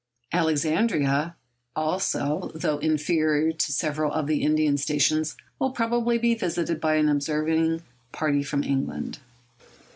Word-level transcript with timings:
Alexandria, 0.33 1.35
also, 1.75 2.49
though 2.55 2.79
inferior 2.79 3.51
to 3.51 3.71
several 3.71 4.11
of 4.11 4.25
the 4.25 4.41
Indian 4.41 4.75
stations, 4.75 5.37
will 5.59 5.69
probably 5.69 6.17
be 6.17 6.33
visited 6.33 6.81
by 6.81 6.95
an 6.95 7.07
observing 7.07 7.83
party 8.11 8.41
from 8.41 8.63
England. 8.63 9.19